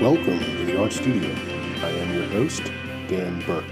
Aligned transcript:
Welcome 0.00 0.40
to 0.40 0.64
the 0.66 0.76
Art 0.76 0.92
Studio. 0.92 1.30
I 1.30 1.88
am 1.88 2.12
your 2.12 2.26
host, 2.26 2.64
Dan 3.06 3.40
Burke. 3.46 3.64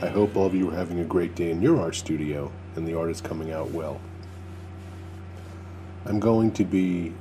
I 0.00 0.06
hope 0.06 0.36
all 0.36 0.46
of 0.46 0.54
you 0.54 0.70
are 0.70 0.74
having 0.74 1.00
a 1.00 1.04
great 1.04 1.34
day 1.34 1.50
in 1.50 1.60
your 1.60 1.80
art 1.80 1.96
studio 1.96 2.52
and 2.76 2.86
the 2.86 2.96
art 2.96 3.10
is 3.10 3.20
coming 3.20 3.50
out 3.50 3.72
well. 3.72 4.00
I'm 6.06 6.20
going 6.20 6.52
to 6.52 6.64
be 6.64 7.12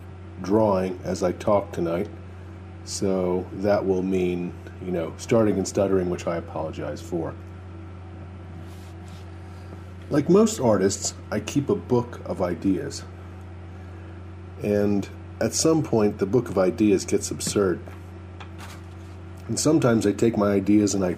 drawing 0.43 0.99
as 1.03 1.23
I 1.23 1.31
talk 1.31 1.71
tonight, 1.71 2.07
so 2.85 3.47
that 3.53 3.83
will 3.83 4.03
mean, 4.03 4.53
you 4.85 4.91
know, 4.91 5.13
starting 5.17 5.57
and 5.57 5.67
stuttering, 5.67 6.11
which 6.11 6.27
I 6.27 6.37
apologize 6.37 7.01
for. 7.01 7.33
Like 10.11 10.29
most 10.29 10.59
artists, 10.59 11.15
I 11.31 11.39
keep 11.39 11.67
a 11.67 11.75
book 11.75 12.21
of 12.25 12.43
ideas. 12.43 13.03
And 14.61 15.09
at 15.41 15.55
some 15.55 15.81
point, 15.81 16.19
the 16.19 16.27
book 16.27 16.47
of 16.47 16.59
ideas 16.59 17.05
gets 17.05 17.31
absurd. 17.31 17.81
And 19.47 19.59
sometimes 19.59 20.07
I 20.07 20.11
take 20.11 20.37
my 20.37 20.51
ideas 20.51 20.93
and 20.93 21.03
I 21.03 21.17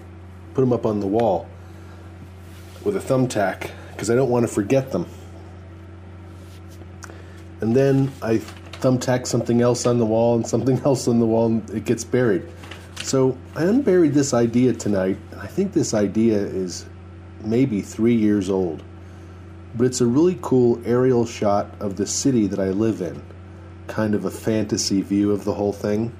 put 0.54 0.62
them 0.62 0.72
up 0.72 0.86
on 0.86 1.00
the 1.00 1.06
wall 1.06 1.48
with 2.84 2.96
a 2.96 3.00
thumbtack 3.00 3.70
because 3.92 4.10
I 4.10 4.14
don't 4.14 4.30
want 4.30 4.46
to 4.46 4.52
forget 4.52 4.92
them. 4.92 5.06
And 7.60 7.74
then 7.74 8.12
I 8.22 8.38
thumbtack 8.80 9.26
something 9.26 9.62
else 9.62 9.86
on 9.86 9.98
the 9.98 10.06
wall 10.06 10.36
and 10.36 10.46
something 10.46 10.78
else 10.84 11.08
on 11.08 11.18
the 11.18 11.26
wall 11.26 11.46
and 11.46 11.70
it 11.70 11.84
gets 11.84 12.04
buried. 12.04 12.46
So 13.02 13.38
I 13.54 13.64
unburied 13.64 14.14
this 14.14 14.34
idea 14.34 14.72
tonight, 14.72 15.16
and 15.30 15.40
I 15.40 15.46
think 15.46 15.72
this 15.72 15.94
idea 15.94 16.38
is 16.38 16.86
maybe 17.44 17.80
three 17.80 18.16
years 18.16 18.50
old. 18.50 18.82
But 19.76 19.86
it's 19.86 20.00
a 20.00 20.06
really 20.06 20.38
cool 20.42 20.80
aerial 20.84 21.24
shot 21.24 21.70
of 21.78 21.96
the 21.96 22.06
city 22.06 22.46
that 22.48 22.58
I 22.58 22.70
live 22.70 23.00
in 23.00 23.22
kind 23.86 24.14
of 24.14 24.24
a 24.24 24.30
fantasy 24.30 25.02
view 25.02 25.30
of 25.30 25.44
the 25.44 25.54
whole 25.54 25.72
thing. 25.72 26.12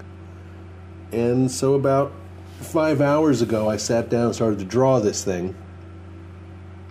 And 1.13 1.51
so, 1.51 1.75
about 1.75 2.13
five 2.61 3.01
hours 3.01 3.43
ago, 3.43 3.69
I 3.69 3.77
sat 3.77 4.09
down 4.09 4.27
and 4.27 4.35
started 4.35 4.59
to 4.59 4.65
draw 4.65 4.99
this 4.99 5.25
thing, 5.25 5.55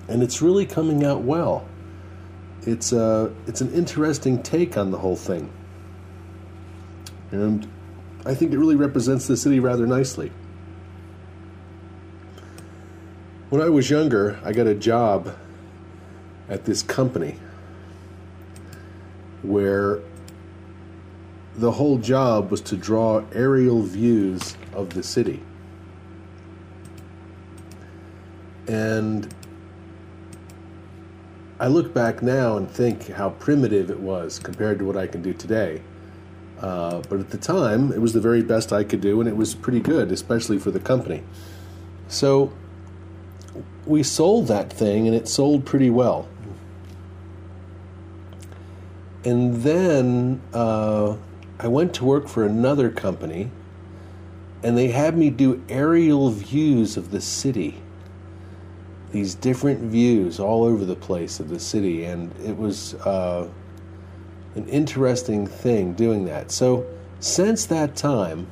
and 0.07 0.23
it's 0.23 0.41
really 0.41 0.65
coming 0.65 1.03
out 1.03 1.21
well. 1.21 1.67
It's 2.61 2.91
a, 2.91 3.33
it's 3.45 3.61
an 3.61 3.73
interesting 3.73 4.41
take 4.41 4.77
on 4.77 4.91
the 4.91 4.97
whole 4.97 5.15
thing, 5.15 5.51
and 7.31 7.67
I 8.25 8.33
think 8.33 8.53
it 8.53 8.57
really 8.57 8.75
represents 8.75 9.27
the 9.27 9.37
city 9.37 9.59
rather 9.59 9.85
nicely. 9.85 10.31
When 13.49 13.61
I 13.61 13.69
was 13.69 13.89
younger, 13.89 14.39
I 14.43 14.53
got 14.53 14.65
a 14.65 14.73
job 14.73 15.35
at 16.49 16.65
this 16.65 16.81
company 16.81 17.37
where 19.43 19.99
the 21.57 21.71
whole 21.71 21.97
job 21.97 22.51
was 22.51 22.61
to 22.61 22.75
draw 22.75 23.23
aerial 23.33 23.81
views 23.81 24.57
of 24.73 24.93
the 24.93 25.03
city. 25.03 25.41
And 28.67 29.33
I 31.59 31.67
look 31.67 31.93
back 31.93 32.21
now 32.21 32.57
and 32.57 32.69
think 32.69 33.07
how 33.09 33.29
primitive 33.29 33.89
it 33.89 33.99
was 33.99 34.39
compared 34.39 34.79
to 34.79 34.85
what 34.85 34.97
I 34.97 35.07
can 35.07 35.21
do 35.21 35.33
today. 35.33 35.81
Uh, 36.59 37.01
but 37.09 37.19
at 37.19 37.29
the 37.29 37.37
time, 37.37 37.91
it 37.91 38.01
was 38.01 38.13
the 38.13 38.19
very 38.19 38.41
best 38.41 38.73
I 38.73 38.83
could 38.83 39.01
do, 39.01 39.19
and 39.19 39.29
it 39.29 39.37
was 39.37 39.55
pretty 39.55 39.79
good, 39.79 40.11
especially 40.11 40.57
for 40.57 40.71
the 40.71 40.79
company. 40.79 41.23
So 42.07 42.51
we 43.85 44.03
sold 44.03 44.47
that 44.47 44.71
thing, 44.71 45.07
and 45.07 45.15
it 45.15 45.27
sold 45.27 45.65
pretty 45.65 45.89
well. 45.89 46.27
And 49.23 49.55
then 49.63 50.41
uh, 50.53 51.17
I 51.59 51.67
went 51.67 51.93
to 51.95 52.05
work 52.05 52.27
for 52.27 52.43
another 52.43 52.89
company, 52.89 53.49
and 54.61 54.77
they 54.77 54.89
had 54.89 55.17
me 55.17 55.29
do 55.29 55.63
aerial 55.69 56.29
views 56.29 56.97
of 56.97 57.11
the 57.11 57.21
city. 57.21 57.81
These 59.11 59.35
different 59.35 59.79
views 59.79 60.39
all 60.39 60.65
over 60.65 60.83
the 60.83 60.95
place 60.95 61.39
of 61.39 61.49
the 61.49 61.59
city, 61.59 62.03
and 62.03 62.33
it 62.43 62.57
was 62.57 62.95
uh, 62.95 63.47
an 64.55 64.67
interesting 64.67 65.47
thing 65.47 65.93
doing 65.93 66.25
that. 66.25 66.51
So, 66.51 66.85
since 67.21 67.65
that 67.67 67.95
time, 67.95 68.47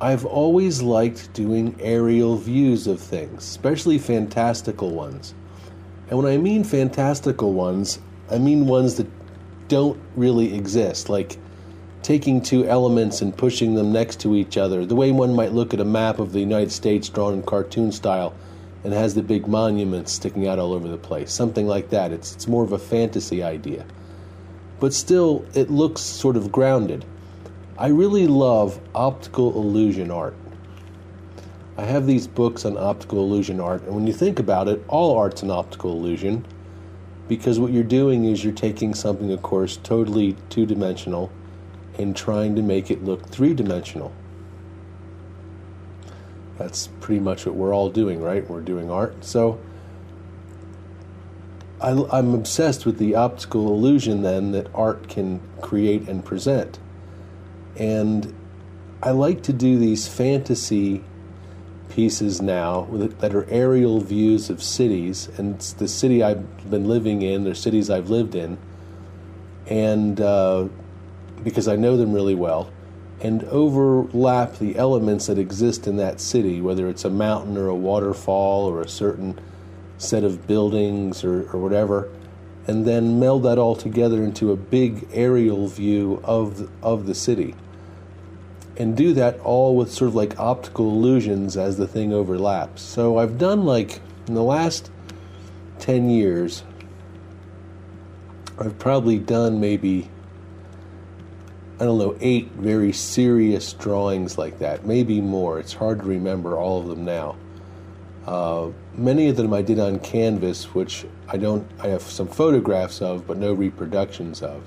I've 0.00 0.24
always 0.24 0.80
liked 0.82 1.32
doing 1.32 1.76
aerial 1.80 2.36
views 2.36 2.86
of 2.86 3.00
things, 3.00 3.42
especially 3.42 3.98
fantastical 3.98 4.90
ones. 4.90 5.34
And 6.08 6.18
when 6.18 6.32
I 6.32 6.36
mean 6.36 6.62
fantastical 6.62 7.52
ones, 7.52 7.98
I 8.30 8.38
mean 8.38 8.66
ones 8.66 8.96
that 8.96 9.08
don't 9.68 9.98
really 10.14 10.54
exist, 10.54 11.08
like 11.08 11.38
taking 12.04 12.42
two 12.42 12.66
elements 12.66 13.22
and 13.22 13.34
pushing 13.34 13.74
them 13.74 13.90
next 13.90 14.20
to 14.20 14.36
each 14.36 14.58
other, 14.58 14.84
the 14.84 14.94
way 14.94 15.10
one 15.10 15.34
might 15.34 15.52
look 15.52 15.72
at 15.72 15.80
a 15.80 15.84
map 15.84 16.18
of 16.18 16.32
the 16.32 16.38
United 16.38 16.70
States 16.70 17.08
drawn 17.08 17.32
in 17.32 17.42
cartoon 17.42 17.90
style 17.90 18.34
and 18.84 18.92
has 18.92 19.14
the 19.14 19.22
big 19.22 19.48
monuments 19.48 20.12
sticking 20.12 20.46
out 20.46 20.58
all 20.58 20.74
over 20.74 20.86
the 20.86 20.98
place. 20.98 21.32
Something 21.32 21.66
like 21.66 21.88
that. 21.88 22.12
It's, 22.12 22.34
it's 22.34 22.46
more 22.46 22.62
of 22.62 22.72
a 22.72 22.78
fantasy 22.78 23.42
idea. 23.42 23.86
But 24.80 24.92
still, 24.92 25.46
it 25.54 25.70
looks 25.70 26.02
sort 26.02 26.36
of 26.36 26.52
grounded. 26.52 27.06
I 27.78 27.86
really 27.86 28.26
love 28.26 28.78
optical 28.94 29.56
illusion 29.56 30.10
art. 30.10 30.36
I 31.78 31.84
have 31.84 32.06
these 32.06 32.26
books 32.26 32.66
on 32.66 32.76
optical 32.76 33.20
illusion 33.20 33.60
art, 33.60 33.82
and 33.84 33.94
when 33.94 34.06
you 34.06 34.12
think 34.12 34.38
about 34.38 34.68
it, 34.68 34.84
all 34.88 35.16
art's 35.16 35.42
an 35.42 35.50
optical 35.50 35.92
illusion 35.92 36.44
because 37.28 37.58
what 37.58 37.72
you're 37.72 37.82
doing 37.82 38.26
is 38.26 38.44
you're 38.44 38.52
taking 38.52 38.94
something, 38.94 39.32
of 39.32 39.42
course, 39.42 39.78
totally 39.78 40.36
two 40.50 40.66
dimensional 40.66 41.32
and 41.98 42.16
trying 42.16 42.56
to 42.56 42.62
make 42.62 42.90
it 42.90 43.04
look 43.04 43.28
three 43.28 43.54
dimensional. 43.54 44.12
That's 46.58 46.88
pretty 47.00 47.20
much 47.20 47.46
what 47.46 47.54
we're 47.54 47.74
all 47.74 47.90
doing, 47.90 48.22
right? 48.22 48.48
We're 48.48 48.60
doing 48.60 48.90
art. 48.90 49.24
So 49.24 49.60
I, 51.80 52.18
am 52.18 52.34
obsessed 52.34 52.86
with 52.86 52.98
the 52.98 53.14
optical 53.14 53.68
illusion 53.68 54.22
then 54.22 54.52
that 54.52 54.68
art 54.74 55.08
can 55.08 55.40
create 55.60 56.08
and 56.08 56.24
present. 56.24 56.78
And 57.76 58.34
I 59.02 59.10
like 59.10 59.42
to 59.44 59.52
do 59.52 59.78
these 59.78 60.08
fantasy 60.08 61.02
pieces 61.90 62.40
now 62.40 62.88
that 62.90 63.34
are 63.34 63.48
aerial 63.50 64.00
views 64.00 64.48
of 64.48 64.62
cities, 64.62 65.28
and 65.36 65.56
it's 65.56 65.72
the 65.74 65.86
city 65.86 66.22
I've 66.22 66.70
been 66.70 66.88
living 66.88 67.22
in, 67.22 67.46
or 67.46 67.54
cities 67.54 67.90
I've 67.90 68.08
lived 68.08 68.34
in, 68.34 68.56
and 69.66 70.20
uh, 70.20 70.68
because 71.44 71.68
I 71.68 71.76
know 71.76 71.96
them 71.96 72.12
really 72.12 72.34
well, 72.34 72.70
and 73.20 73.44
overlap 73.44 74.58
the 74.58 74.76
elements 74.76 75.26
that 75.26 75.38
exist 75.38 75.86
in 75.86 75.96
that 75.96 76.20
city, 76.20 76.60
whether 76.60 76.88
it's 76.88 77.04
a 77.04 77.10
mountain 77.10 77.56
or 77.56 77.68
a 77.68 77.74
waterfall 77.74 78.66
or 78.66 78.80
a 78.80 78.88
certain 78.88 79.38
set 79.98 80.24
of 80.24 80.46
buildings 80.46 81.22
or, 81.22 81.48
or 81.52 81.60
whatever, 81.60 82.10
and 82.66 82.86
then 82.86 83.20
meld 83.20 83.42
that 83.44 83.58
all 83.58 83.76
together 83.76 84.22
into 84.22 84.50
a 84.50 84.56
big 84.56 85.06
aerial 85.12 85.68
view 85.68 86.20
of 86.24 86.70
of 86.82 87.06
the 87.06 87.14
city. 87.14 87.54
And 88.76 88.96
do 88.96 89.12
that 89.12 89.38
all 89.40 89.76
with 89.76 89.92
sort 89.92 90.08
of 90.08 90.14
like 90.16 90.38
optical 90.38 90.88
illusions 90.88 91.56
as 91.56 91.76
the 91.76 91.86
thing 91.86 92.12
overlaps. 92.12 92.82
So 92.82 93.18
I've 93.18 93.38
done 93.38 93.64
like 93.64 94.00
in 94.26 94.34
the 94.34 94.42
last 94.42 94.90
10 95.78 96.10
years, 96.10 96.64
I've 98.58 98.78
probably 98.78 99.18
done 99.18 99.60
maybe 99.60 100.08
I 101.80 101.84
don't 101.84 101.98
know, 101.98 102.16
eight 102.20 102.50
very 102.52 102.92
serious 102.92 103.72
drawings 103.72 104.38
like 104.38 104.60
that, 104.60 104.86
maybe 104.86 105.20
more. 105.20 105.58
It's 105.58 105.72
hard 105.72 106.00
to 106.00 106.04
remember 106.04 106.56
all 106.56 106.80
of 106.80 106.86
them 106.86 107.04
now. 107.04 107.36
Uh, 108.26 108.70
many 108.94 109.28
of 109.28 109.36
them 109.36 109.52
I 109.52 109.62
did 109.62 109.80
on 109.80 109.98
canvas, 109.98 110.72
which 110.74 111.04
I 111.28 111.36
don't. 111.36 111.68
I 111.80 111.88
have 111.88 112.02
some 112.02 112.28
photographs 112.28 113.02
of, 113.02 113.26
but 113.26 113.38
no 113.38 113.52
reproductions 113.52 114.40
of. 114.40 114.62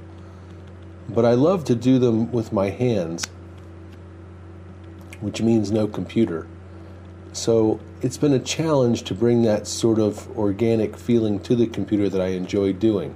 But 1.10 1.24
I 1.26 1.34
love 1.34 1.64
to 1.66 1.76
do 1.76 1.98
them 1.98 2.32
with 2.32 2.52
my 2.52 2.70
hands, 2.70 3.26
which 5.22 5.42
means 5.42 5.72
no 5.72 5.88
computer. 5.88 6.46
So 7.32 7.80
it's 8.02 8.18
been 8.18 8.34
a 8.34 8.40
challenge 8.40 9.04
to 9.04 9.16
bring 9.16 9.44
that 9.44 9.66
sort 9.66 10.00
of 10.00 10.38
organic 10.38 10.98
feeling 10.98 11.40
to 11.42 11.56
the 11.56 11.68
computer 11.68 12.10
that 12.10 12.20
I 12.20 12.28
enjoy 12.28 12.74
doing. 12.74 13.16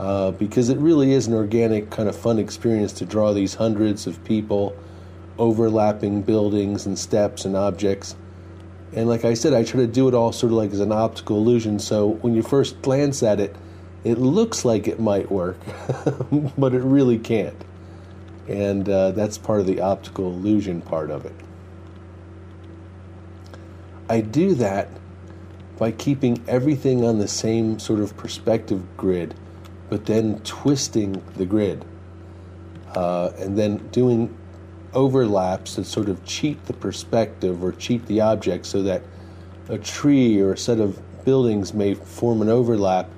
Uh, 0.00 0.30
because 0.30 0.70
it 0.70 0.78
really 0.78 1.12
is 1.12 1.26
an 1.26 1.34
organic, 1.34 1.90
kind 1.90 2.08
of 2.08 2.16
fun 2.16 2.38
experience 2.38 2.90
to 2.90 3.04
draw 3.04 3.34
these 3.34 3.56
hundreds 3.56 4.06
of 4.06 4.24
people, 4.24 4.74
overlapping 5.36 6.22
buildings 6.22 6.86
and 6.86 6.98
steps 6.98 7.44
and 7.44 7.54
objects. 7.54 8.16
And 8.94 9.10
like 9.10 9.26
I 9.26 9.34
said, 9.34 9.52
I 9.52 9.62
try 9.62 9.80
to 9.80 9.86
do 9.86 10.08
it 10.08 10.14
all 10.14 10.32
sort 10.32 10.52
of 10.52 10.56
like 10.56 10.70
as 10.70 10.80
an 10.80 10.90
optical 10.90 11.36
illusion. 11.36 11.78
So 11.78 12.12
when 12.22 12.34
you 12.34 12.42
first 12.42 12.80
glance 12.80 13.22
at 13.22 13.40
it, 13.40 13.54
it 14.02 14.16
looks 14.16 14.64
like 14.64 14.88
it 14.88 15.00
might 15.00 15.30
work, 15.30 15.58
but 16.56 16.72
it 16.72 16.80
really 16.80 17.18
can't. 17.18 17.62
And 18.48 18.88
uh, 18.88 19.10
that's 19.10 19.36
part 19.36 19.60
of 19.60 19.66
the 19.66 19.82
optical 19.82 20.28
illusion 20.28 20.80
part 20.80 21.10
of 21.10 21.26
it. 21.26 21.34
I 24.08 24.22
do 24.22 24.54
that 24.54 24.88
by 25.76 25.92
keeping 25.92 26.42
everything 26.48 27.04
on 27.04 27.18
the 27.18 27.28
same 27.28 27.78
sort 27.78 28.00
of 28.00 28.16
perspective 28.16 28.82
grid, 28.96 29.34
but 29.90 30.06
then 30.06 30.38
twisting 30.44 31.22
the 31.36 31.44
grid. 31.44 31.84
Uh, 32.94 33.30
and 33.38 33.58
then 33.58 33.76
doing 33.88 34.34
overlaps 34.94 35.76
that 35.76 35.84
sort 35.84 36.08
of 36.08 36.24
cheat 36.24 36.64
the 36.64 36.72
perspective 36.72 37.62
or 37.62 37.72
cheat 37.72 38.04
the 38.06 38.20
object 38.20 38.66
so 38.66 38.82
that 38.82 39.02
a 39.68 39.78
tree 39.78 40.40
or 40.40 40.54
a 40.54 40.58
set 40.58 40.80
of 40.80 40.98
buildings 41.24 41.74
may 41.74 41.94
form 41.94 42.42
an 42.42 42.48
overlap 42.48 43.08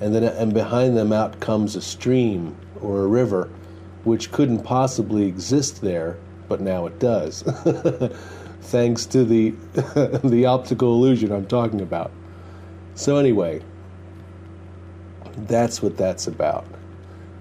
and 0.00 0.14
then 0.14 0.24
and 0.24 0.52
behind 0.52 0.96
them 0.96 1.12
out 1.12 1.38
comes 1.38 1.76
a 1.76 1.80
stream 1.80 2.56
or 2.80 3.02
a 3.02 3.06
river 3.06 3.48
which 4.02 4.32
couldn't 4.32 4.64
possibly 4.64 5.26
exist 5.26 5.80
there 5.80 6.16
but 6.48 6.60
now 6.60 6.86
it 6.86 6.98
does 6.98 7.42
thanks 8.62 9.06
to 9.06 9.24
the 9.24 9.50
the 10.24 10.44
optical 10.46 10.94
illusion 10.94 11.30
I'm 11.30 11.46
talking 11.46 11.80
about 11.80 12.10
so 12.96 13.18
anyway 13.18 13.62
that's 15.36 15.82
what 15.82 15.96
that's 15.96 16.26
about 16.26 16.66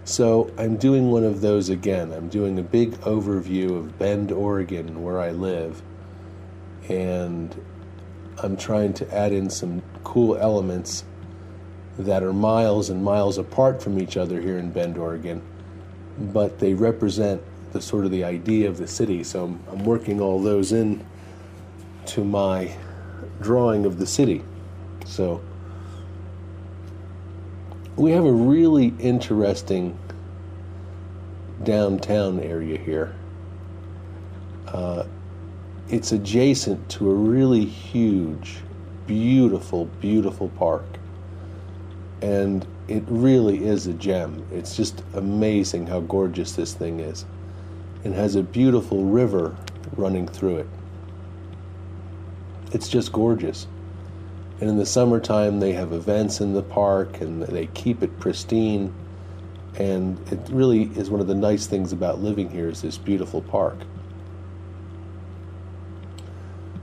so 0.06 0.52
I'm 0.58 0.76
doing 0.76 1.12
one 1.12 1.24
of 1.24 1.40
those 1.40 1.70
again. 1.70 2.12
I'm 2.12 2.28
doing 2.28 2.60
a 2.60 2.64
big 2.64 2.92
overview 3.02 3.78
of 3.78 3.98
Bend, 3.98 4.34
Oregon, 4.34 5.02
where 5.02 5.20
I 5.20 5.32
live, 5.32 5.82
and 6.90 7.56
I'm 8.42 8.58
trying 8.58 8.94
to 8.96 9.16
add 9.16 9.32
in 9.32 9.50
some 9.50 9.82
cool 10.04 10.36
elements 10.36 11.06
that 11.98 12.22
are 12.22 12.34
miles 12.34 12.90
and 12.90 13.02
miles 13.02 13.38
apart 13.38 13.82
from 13.82 13.98
each 13.98 14.18
other 14.18 14.42
here 14.42 14.58
in 14.58 14.72
Bend, 14.72 14.98
Oregon, 14.98 15.42
but 16.18 16.60
they 16.60 16.74
represent 16.74 17.42
the 17.72 17.82
sort 17.82 18.04
of 18.04 18.12
the 18.12 18.26
idea 18.26 18.68
of 18.68 18.78
the 18.78 18.88
city. 18.88 19.24
So 19.24 19.46
I'm, 19.46 19.64
I'm 19.72 19.86
working 19.86 20.20
all 20.20 20.42
those 20.42 20.74
in 20.74 21.06
to 22.08 22.26
my 22.26 22.76
drawing 23.42 23.86
of 23.86 24.00
the 24.00 24.06
city. 24.06 24.44
So 25.06 25.42
we 27.96 28.12
have 28.12 28.26
a 28.26 28.32
really 28.32 28.94
interesting 29.00 29.98
downtown 31.64 32.40
area 32.40 32.78
here. 32.78 33.16
Uh, 34.68 35.06
it's 35.90 36.12
adjacent 36.12 36.90
to 36.90 37.12
a 37.12 37.14
really 37.14 37.66
huge, 37.66 38.58
beautiful, 39.06 39.86
beautiful 40.02 40.50
park. 40.50 40.86
And 42.22 42.66
it 42.88 43.04
really 43.08 43.64
is 43.64 43.86
a 43.86 43.94
gem. 43.94 44.46
It's 44.52 44.76
just 44.76 45.04
amazing 45.14 45.88
how 45.88 46.00
gorgeous 46.00 46.54
this 46.54 46.74
thing 46.74 47.00
is. 47.00 47.26
It 48.04 48.14
has 48.14 48.36
a 48.36 48.44
beautiful 48.44 49.06
river 49.06 49.56
running 49.96 50.28
through 50.28 50.58
it. 50.58 50.68
It's 52.72 52.90
just 52.90 53.12
gorgeous. 53.12 53.68
And 54.60 54.70
in 54.70 54.78
the 54.78 54.86
summertime, 54.86 55.60
they 55.60 55.74
have 55.74 55.92
events 55.92 56.40
in 56.40 56.54
the 56.54 56.62
park 56.62 57.22
and 57.22 57.44
they 57.44 57.68
keep 57.68 58.04
it 58.04 58.20
pristine. 58.20 58.94
And 59.76 60.20
it 60.32 60.40
really 60.52 60.84
is 60.96 61.10
one 61.10 61.20
of 61.20 61.28
the 61.28 61.36
nice 61.36 61.66
things 61.66 61.92
about 61.92 62.22
living 62.22 62.50
here 62.50 62.70
is 62.70 62.82
this 62.82 62.98
beautiful 62.98 63.42
park. 63.42 63.78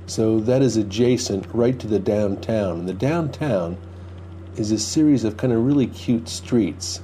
So 0.06 0.40
that 0.40 0.60
is 0.60 0.76
adjacent 0.76 1.46
right 1.54 1.78
to 1.78 1.86
the 1.86 2.00
downtown. 2.00 2.80
And 2.80 2.88
the 2.88 2.92
downtown 2.92 3.78
is 4.56 4.72
a 4.72 4.78
series 4.78 5.22
of 5.22 5.36
kind 5.36 5.52
of 5.52 5.64
really 5.64 5.86
cute 5.86 6.28
streets 6.28 7.00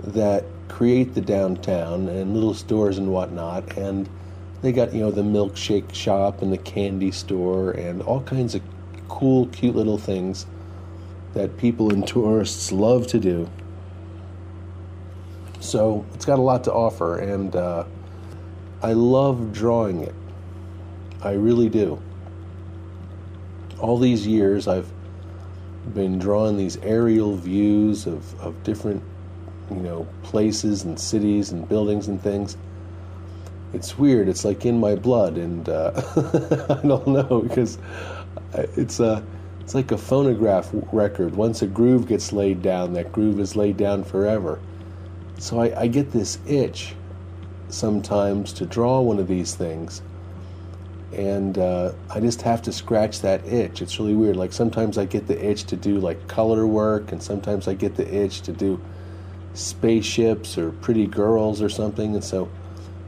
that 0.00 0.44
create 0.68 1.14
the 1.14 1.22
downtown 1.22 2.08
and 2.08 2.34
little 2.34 2.52
stores 2.52 2.98
and 2.98 3.10
whatnot. 3.10 3.78
And 3.78 4.08
they 4.60 4.72
got, 4.72 4.92
you 4.92 5.00
know, 5.00 5.10
the 5.10 5.22
milkshake 5.22 5.94
shop 5.94 6.42
and 6.42 6.52
the 6.52 6.58
candy 6.58 7.10
store 7.10 7.70
and 7.70 8.02
all 8.02 8.20
kinds 8.20 8.54
of 8.54 8.62
cool, 9.08 9.46
cute 9.46 9.74
little 9.74 9.98
things 9.98 10.46
that 11.34 11.56
people 11.58 11.92
and 11.92 12.06
tourists 12.06 12.72
love 12.72 13.06
to 13.08 13.18
do. 13.18 13.48
So 15.60 16.06
it's 16.14 16.24
got 16.24 16.38
a 16.38 16.42
lot 16.42 16.64
to 16.64 16.72
offer, 16.72 17.18
and 17.18 17.54
uh, 17.54 17.84
I 18.82 18.92
love 18.92 19.52
drawing 19.52 20.02
it. 20.02 20.14
I 21.22 21.32
really 21.32 21.68
do. 21.68 22.00
All 23.80 23.98
these 23.98 24.26
years, 24.26 24.68
I've 24.68 24.90
been 25.92 26.18
drawing 26.18 26.56
these 26.56 26.76
aerial 26.78 27.36
views 27.36 28.06
of, 28.06 28.40
of 28.40 28.62
different, 28.62 29.02
you 29.70 29.76
know, 29.76 30.06
places 30.22 30.84
and 30.84 30.98
cities 30.98 31.52
and 31.52 31.68
buildings 31.68 32.08
and 32.08 32.22
things. 32.22 32.56
It's 33.72 33.98
weird. 33.98 34.28
It's 34.28 34.44
like 34.44 34.64
in 34.64 34.78
my 34.78 34.94
blood, 34.94 35.36
and 35.36 35.68
uh, 35.68 35.92
I 36.82 36.86
don't 36.86 37.06
know 37.08 37.42
because 37.42 37.76
it's 38.76 39.00
a 39.00 39.24
it's 39.60 39.74
like 39.74 39.90
a 39.90 39.98
phonograph 39.98 40.70
record. 40.92 41.34
Once 41.34 41.62
a 41.62 41.66
groove 41.66 42.06
gets 42.06 42.32
laid 42.32 42.62
down, 42.62 42.92
that 42.92 43.10
groove 43.12 43.40
is 43.40 43.56
laid 43.56 43.76
down 43.76 44.04
forever. 44.04 44.60
So 45.38 45.60
I, 45.60 45.80
I 45.82 45.86
get 45.88 46.12
this 46.12 46.38
itch 46.46 46.94
sometimes 47.68 48.52
to 48.54 48.66
draw 48.66 49.00
one 49.00 49.18
of 49.18 49.26
these 49.26 49.54
things, 49.54 50.02
and 51.12 51.58
uh, 51.58 51.92
I 52.10 52.20
just 52.20 52.42
have 52.42 52.62
to 52.62 52.72
scratch 52.72 53.20
that 53.22 53.44
itch. 53.44 53.82
It's 53.82 53.98
really 53.98 54.14
weird. 54.14 54.36
Like 54.36 54.52
sometimes 54.52 54.98
I 54.98 55.04
get 55.04 55.26
the 55.26 55.44
itch 55.44 55.64
to 55.64 55.76
do 55.76 55.98
like 55.98 56.28
color 56.28 56.66
work, 56.66 57.12
and 57.12 57.22
sometimes 57.22 57.66
I 57.66 57.74
get 57.74 57.96
the 57.96 58.14
itch 58.14 58.42
to 58.42 58.52
do 58.52 58.80
spaceships 59.54 60.58
or 60.58 60.70
pretty 60.70 61.06
girls 61.06 61.60
or 61.60 61.68
something. 61.68 62.14
And 62.14 62.22
so 62.22 62.48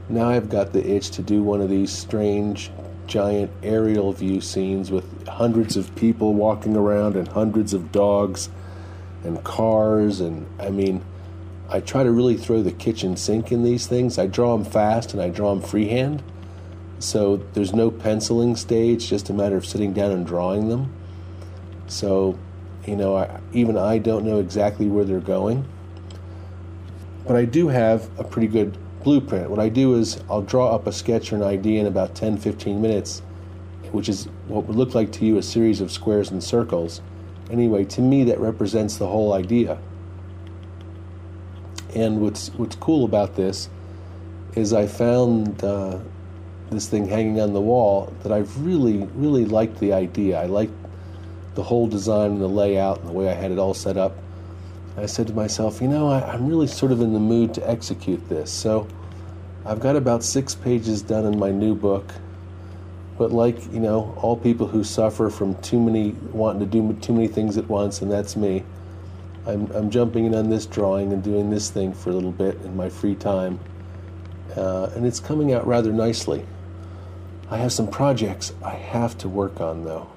now 0.09 0.27
I've 0.27 0.49
got 0.49 0.73
the 0.73 0.85
itch 0.85 1.11
to 1.11 1.21
do 1.21 1.41
one 1.41 1.61
of 1.61 1.69
these 1.69 1.91
strange 1.91 2.71
giant 3.09 3.51
aerial 3.63 4.13
view 4.13 4.39
scenes 4.39 4.91
with 4.91 5.27
hundreds 5.27 5.75
of 5.75 5.93
people 5.95 6.33
walking 6.33 6.77
around 6.77 7.15
and 7.15 7.27
hundreds 7.27 7.73
of 7.73 7.91
dogs 7.91 8.49
and 9.23 9.43
cars 9.43 10.21
and 10.21 10.45
I 10.59 10.69
mean 10.69 11.03
I 11.71 11.81
try 11.81 12.03
to 12.03 12.11
really 12.11 12.37
throw 12.37 12.61
the 12.61 12.71
kitchen 12.71 13.15
sink 13.17 13.51
in 13.51 13.63
these 13.63 13.85
things. 13.85 14.17
I 14.17 14.25
draw 14.25 14.57
them 14.57 14.65
fast 14.65 15.13
and 15.13 15.21
I 15.21 15.29
draw 15.29 15.53
them 15.53 15.61
freehand. 15.63 16.23
So 16.99 17.37
there's 17.53 17.73
no 17.73 17.91
penciling 17.91 18.55
stage, 18.55 19.07
just 19.07 19.29
a 19.29 19.33
matter 19.33 19.55
of 19.55 19.65
sitting 19.65 19.93
down 19.93 20.11
and 20.11 20.25
drawing 20.25 20.69
them. 20.69 20.91
So, 21.87 22.37
you 22.85 22.95
know, 22.95 23.15
I, 23.15 23.39
even 23.53 23.77
I 23.77 23.99
don't 23.99 24.25
know 24.25 24.39
exactly 24.39 24.87
where 24.87 25.05
they're 25.05 25.19
going. 25.19 25.65
But 27.27 27.35
I 27.35 27.45
do 27.45 27.67
have 27.67 28.09
a 28.19 28.23
pretty 28.23 28.47
good 28.47 28.75
blueprint. 29.03 29.49
What 29.49 29.59
I 29.59 29.69
do 29.69 29.95
is 29.95 30.21
I'll 30.29 30.41
draw 30.41 30.73
up 30.73 30.87
a 30.87 30.91
sketch 30.91 31.31
or 31.31 31.37
an 31.37 31.43
idea 31.43 31.79
in 31.79 31.87
about 31.87 32.15
10 32.15 32.37
15 32.37 32.81
minutes, 32.81 33.21
which 33.91 34.09
is 34.09 34.25
what 34.47 34.65
would 34.65 34.75
look 34.75 34.95
like 34.95 35.11
to 35.13 35.25
you 35.25 35.37
a 35.37 35.43
series 35.43 35.81
of 35.81 35.91
squares 35.91 36.31
and 36.31 36.43
circles. 36.43 37.01
Anyway, 37.49 37.83
to 37.85 38.01
me, 38.01 38.23
that 38.25 38.39
represents 38.39 38.97
the 38.97 39.07
whole 39.07 39.33
idea. 39.33 39.77
And 41.95 42.21
what's, 42.21 42.49
what's 42.49 42.75
cool 42.75 43.05
about 43.05 43.35
this 43.35 43.69
is 44.55 44.73
I 44.73 44.85
found 44.85 45.63
uh, 45.63 45.97
this 46.69 46.87
thing 46.87 47.07
hanging 47.07 47.39
on 47.41 47.53
the 47.53 47.61
wall 47.61 48.13
that 48.21 48.31
I've 48.31 48.63
really, 48.63 48.97
really 49.15 49.45
liked 49.45 49.79
the 49.79 49.93
idea. 49.93 50.39
I 50.39 50.45
liked 50.45 50.73
the 51.55 51.63
whole 51.63 51.87
design 51.87 52.31
and 52.31 52.41
the 52.41 52.47
layout 52.47 52.99
and 52.99 53.09
the 53.09 53.13
way 53.13 53.29
I 53.29 53.33
had 53.33 53.51
it 53.51 53.57
all 53.57 53.73
set 53.73 53.97
up. 53.97 54.15
I 54.97 55.05
said 55.05 55.27
to 55.27 55.33
myself, 55.33 55.81
you 55.81 55.87
know, 55.87 56.09
I, 56.09 56.33
am 56.33 56.47
really 56.47 56.67
sort 56.67 56.91
of 56.91 57.01
in 57.01 57.13
the 57.13 57.19
mood 57.19 57.53
to 57.55 57.69
execute 57.69 58.27
this. 58.27 58.51
So 58.51 58.87
I've 59.65 59.79
got 59.79 59.95
about 59.95 60.23
six 60.23 60.55
pages 60.55 61.01
done 61.01 61.25
in 61.25 61.37
my 61.37 61.51
new 61.51 61.75
book. 61.75 62.13
But 63.17 63.31
like, 63.31 63.71
you 63.73 63.79
know, 63.79 64.13
all 64.21 64.37
people 64.37 64.67
who 64.67 64.83
suffer 64.83 65.29
from 65.29 65.55
too 65.61 65.79
many, 65.79 66.11
wanting 66.31 66.61
to 66.61 66.65
do 66.65 66.93
too 67.01 67.13
many 67.13 67.27
things 67.27 67.57
at 67.57 67.67
once, 67.67 68.01
and 68.01 68.11
that's 68.11 68.35
me, 68.35 68.63
I'm, 69.45 69.69
I'm 69.71 69.89
jumping 69.89 70.25
in 70.25 70.35
on 70.35 70.49
this 70.49 70.65
drawing 70.65 71.11
and 71.11 71.23
doing 71.23 71.49
this 71.49 71.69
thing 71.69 71.93
for 71.93 72.11
a 72.11 72.13
little 72.13 72.31
bit 72.31 72.55
in 72.61 72.75
my 72.75 72.89
free 72.89 73.15
time. 73.15 73.59
Uh, 74.55 74.89
and 74.95 75.05
it's 75.05 75.19
coming 75.19 75.53
out 75.53 75.67
rather 75.67 75.91
nicely. 75.91 76.45
I 77.49 77.57
have 77.57 77.73
some 77.73 77.89
projects 77.89 78.53
I 78.63 78.75
have 78.75 79.17
to 79.19 79.29
work 79.29 79.59
on, 79.59 79.83
though. 79.83 80.09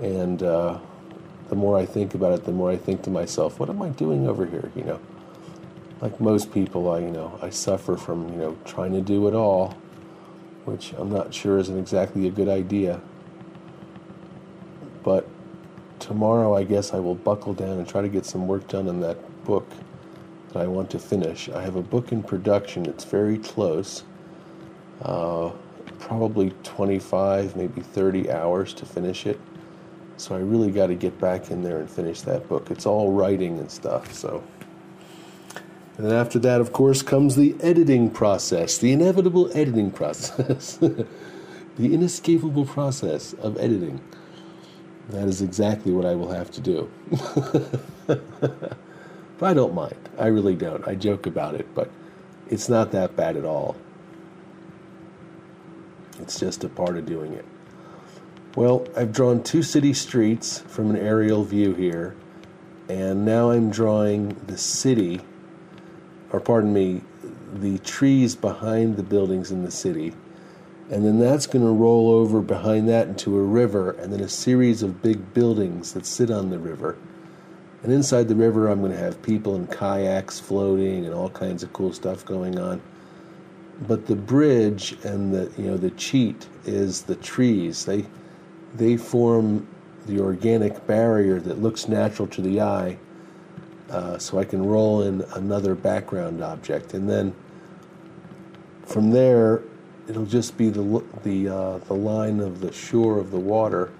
And, 0.00 0.42
uh, 0.42 0.78
the 1.48 1.56
more 1.56 1.78
I 1.78 1.86
think 1.86 2.14
about 2.14 2.32
it, 2.32 2.44
the 2.44 2.52
more 2.52 2.70
I 2.70 2.76
think 2.76 3.02
to 3.02 3.10
myself, 3.10 3.58
what 3.58 3.70
am 3.70 3.82
I 3.82 3.90
doing 3.90 4.28
over 4.28 4.46
here? 4.46 4.70
You 4.76 4.84
know, 4.84 5.00
like 6.00 6.20
most 6.20 6.52
people, 6.52 6.90
I 6.90 7.00
you 7.00 7.10
know 7.10 7.38
I 7.42 7.50
suffer 7.50 7.96
from 7.96 8.28
you 8.30 8.36
know 8.36 8.56
trying 8.64 8.92
to 8.92 9.00
do 9.00 9.28
it 9.28 9.34
all 9.34 9.76
which 10.68 10.92
I'm 10.98 11.10
not 11.10 11.32
sure 11.32 11.58
isn't 11.58 11.78
exactly 11.78 12.26
a 12.26 12.30
good 12.30 12.48
idea. 12.48 13.00
But 15.02 15.26
tomorrow, 15.98 16.54
I 16.54 16.64
guess 16.64 16.92
I 16.92 16.98
will 16.98 17.14
buckle 17.14 17.54
down 17.54 17.78
and 17.78 17.88
try 17.88 18.02
to 18.02 18.08
get 18.08 18.26
some 18.26 18.46
work 18.46 18.68
done 18.68 18.86
on 18.88 19.00
that 19.00 19.44
book 19.44 19.66
that 20.52 20.62
I 20.62 20.66
want 20.66 20.90
to 20.90 20.98
finish. 20.98 21.48
I 21.48 21.62
have 21.62 21.76
a 21.76 21.82
book 21.82 22.12
in 22.12 22.22
production, 22.22 22.84
it's 22.84 23.04
very 23.04 23.38
close. 23.38 24.04
Uh, 25.00 25.52
probably 25.98 26.50
25, 26.64 27.56
maybe 27.56 27.80
30 27.80 28.30
hours 28.30 28.74
to 28.74 28.84
finish 28.84 29.26
it. 29.26 29.40
So 30.18 30.34
I 30.34 30.40
really 30.40 30.72
got 30.72 30.88
to 30.88 30.96
get 30.96 31.18
back 31.20 31.50
in 31.50 31.62
there 31.62 31.78
and 31.78 31.88
finish 31.88 32.22
that 32.22 32.48
book. 32.48 32.70
It's 32.72 32.86
all 32.86 33.12
writing 33.12 33.58
and 33.58 33.70
stuff, 33.70 34.12
so. 34.12 34.42
And 35.96 36.06
then 36.06 36.12
after 36.12 36.40
that, 36.40 36.60
of 36.60 36.72
course, 36.72 37.02
comes 37.02 37.36
the 37.36 37.56
editing 37.60 38.10
process, 38.10 38.78
the 38.78 38.92
inevitable 38.92 39.50
editing 39.56 39.92
process, 39.92 40.76
the 40.76 41.06
inescapable 41.78 42.64
process 42.64 43.32
of 43.34 43.56
editing. 43.58 44.00
That 45.10 45.28
is 45.28 45.40
exactly 45.40 45.92
what 45.92 46.04
I 46.04 46.16
will 46.16 46.30
have 46.30 46.50
to 46.50 46.60
do. 46.60 46.90
but 48.06 48.22
I 49.40 49.54
don't 49.54 49.74
mind. 49.74 50.08
I 50.18 50.26
really 50.26 50.56
don't. 50.56 50.86
I 50.86 50.96
joke 50.96 51.26
about 51.26 51.54
it, 51.54 51.72
but 51.74 51.90
it's 52.48 52.68
not 52.68 52.90
that 52.90 53.14
bad 53.14 53.36
at 53.36 53.44
all. 53.44 53.76
It's 56.20 56.40
just 56.40 56.64
a 56.64 56.68
part 56.68 56.96
of 56.96 57.06
doing 57.06 57.32
it. 57.34 57.44
Well, 58.56 58.88
I've 58.96 59.12
drawn 59.12 59.42
two 59.42 59.62
city 59.62 59.92
streets 59.92 60.60
from 60.60 60.90
an 60.90 60.96
aerial 60.96 61.44
view 61.44 61.74
here, 61.74 62.16
and 62.88 63.24
now 63.24 63.50
I'm 63.50 63.70
drawing 63.70 64.30
the 64.46 64.56
city, 64.56 65.20
or 66.32 66.40
pardon 66.40 66.72
me, 66.72 67.02
the 67.52 67.78
trees 67.78 68.34
behind 68.34 68.96
the 68.96 69.02
buildings 69.02 69.50
in 69.50 69.64
the 69.64 69.70
city. 69.70 70.14
And 70.90 71.04
then 71.04 71.18
that's 71.18 71.46
going 71.46 71.64
to 71.64 71.70
roll 71.70 72.10
over 72.10 72.40
behind 72.40 72.88
that 72.88 73.08
into 73.08 73.38
a 73.38 73.42
river, 73.42 73.90
and 73.92 74.12
then 74.12 74.20
a 74.20 74.28
series 74.28 74.82
of 74.82 75.02
big 75.02 75.34
buildings 75.34 75.92
that 75.92 76.06
sit 76.06 76.30
on 76.30 76.48
the 76.48 76.58
river. 76.58 76.96
And 77.82 77.92
inside 77.92 78.28
the 78.28 78.34
river, 78.34 78.68
I'm 78.68 78.80
going 78.80 78.92
to 78.92 78.98
have 78.98 79.22
people 79.22 79.54
in 79.56 79.66
kayaks 79.66 80.40
floating 80.40 81.04
and 81.04 81.14
all 81.14 81.30
kinds 81.30 81.62
of 81.62 81.72
cool 81.72 81.92
stuff 81.92 82.24
going 82.24 82.58
on 82.58 82.80
but 83.86 84.06
the 84.06 84.16
bridge 84.16 84.96
and 85.04 85.32
the 85.32 85.50
you 85.56 85.70
know 85.70 85.76
the 85.76 85.90
cheat 85.90 86.48
is 86.64 87.02
the 87.02 87.14
trees. 87.14 87.84
They 87.84 88.06
they 88.74 88.96
form 88.96 89.66
the 90.06 90.20
organic 90.20 90.86
barrier 90.86 91.40
that 91.40 91.60
looks 91.60 91.88
natural 91.88 92.28
to 92.28 92.40
the 92.40 92.60
eye. 92.60 92.98
Uh, 93.90 94.18
so 94.18 94.38
I 94.38 94.44
can 94.44 94.66
roll 94.66 95.02
in 95.02 95.22
another 95.34 95.74
background 95.74 96.42
object, 96.42 96.92
and 96.92 97.08
then 97.08 97.34
from 98.84 99.10
there, 99.10 99.62
it'll 100.08 100.26
just 100.26 100.58
be 100.58 100.68
the 100.68 101.02
the 101.22 101.48
uh, 101.48 101.78
the 101.78 101.94
line 101.94 102.40
of 102.40 102.60
the 102.60 102.70
shore 102.70 103.18
of 103.18 103.30
the 103.30 103.38
water 103.38 103.90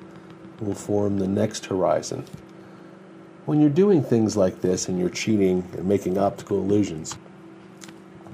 will 0.61 0.75
form 0.75 1.19
the 1.19 1.29
next 1.29 1.67
horizon. 1.67 2.25
When 3.47 3.63
you're 3.63 3.71
doing 3.71 4.03
things 4.03 4.37
like 4.37 4.61
this 4.61 4.89
and 4.89 4.99
you're 4.99 5.09
cheating 5.09 5.67
and 5.73 5.87
making 5.87 6.19
optical 6.19 6.59
illusions, 6.59 7.17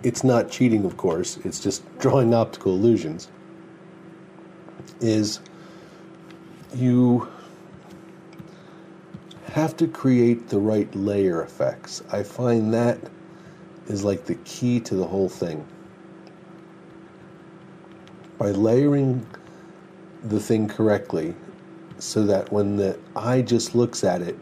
it's 0.02 0.24
not 0.24 0.50
cheating, 0.50 0.84
of 0.84 0.96
course, 0.96 1.38
it's 1.44 1.60
just 1.60 1.82
drawing 1.98 2.34
optical 2.34 2.72
illusions, 2.74 3.28
is 5.00 5.38
you 6.76 7.28
have 9.46 9.76
to 9.76 9.86
create 9.86 10.48
the 10.48 10.58
right 10.58 10.92
layer 10.94 11.42
effects. 11.42 12.02
I 12.10 12.22
find 12.22 12.72
that 12.74 12.98
is 13.86 14.02
like 14.04 14.24
the 14.24 14.34
key 14.36 14.80
to 14.80 14.94
the 14.94 15.06
whole 15.06 15.28
thing. 15.28 15.66
By 18.38 18.50
layering 18.50 19.26
the 20.24 20.40
thing 20.40 20.68
correctly, 20.68 21.34
so 21.98 22.24
that 22.26 22.52
when 22.52 22.76
the 22.76 22.98
eye 23.14 23.42
just 23.42 23.74
looks 23.74 24.02
at 24.02 24.20
it, 24.20 24.36